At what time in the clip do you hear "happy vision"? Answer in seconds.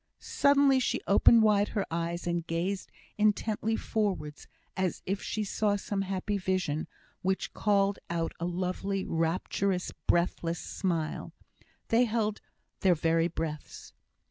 6.01-6.87